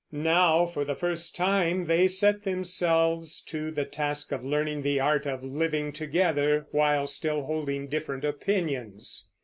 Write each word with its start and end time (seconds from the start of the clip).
Now 0.11 0.65
for 0.65 0.83
the 0.83 0.95
first 0.95 1.35
time 1.35 1.85
they 1.85 2.07
set 2.07 2.41
themselves 2.41 3.39
to 3.43 3.69
the 3.69 3.85
task 3.85 4.31
of 4.31 4.43
learning 4.43 4.81
the 4.81 4.99
art 4.99 5.27
of 5.27 5.43
living 5.43 5.91
together, 5.93 6.65
while 6.71 7.05
still 7.05 7.43
holding 7.43 7.85
different 7.87 8.25
opinions. 8.25 9.29